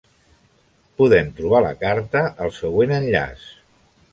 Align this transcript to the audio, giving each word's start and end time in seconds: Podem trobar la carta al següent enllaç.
Podem 1.01 1.29
trobar 1.41 1.61
la 1.67 1.75
carta 1.83 2.25
al 2.47 2.55
següent 2.59 2.99
enllaç. 2.99 3.45